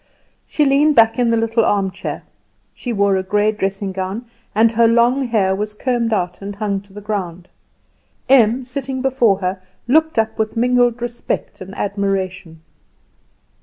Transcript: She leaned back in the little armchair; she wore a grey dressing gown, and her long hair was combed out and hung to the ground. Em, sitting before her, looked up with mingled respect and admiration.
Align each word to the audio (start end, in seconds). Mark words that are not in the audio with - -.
She 0.47 0.65
leaned 0.65 0.95
back 0.95 1.19
in 1.19 1.29
the 1.29 1.37
little 1.37 1.63
armchair; 1.63 2.23
she 2.73 2.91
wore 2.91 3.17
a 3.17 3.21
grey 3.21 3.51
dressing 3.51 3.91
gown, 3.91 4.25
and 4.55 4.71
her 4.71 4.87
long 4.87 5.27
hair 5.27 5.55
was 5.55 5.75
combed 5.75 6.11
out 6.11 6.41
and 6.41 6.55
hung 6.55 6.81
to 6.81 6.91
the 6.93 7.01
ground. 7.01 7.47
Em, 8.27 8.63
sitting 8.63 9.03
before 9.03 9.37
her, 9.41 9.61
looked 9.87 10.17
up 10.17 10.39
with 10.39 10.57
mingled 10.57 11.03
respect 11.03 11.61
and 11.61 11.75
admiration. 11.75 12.63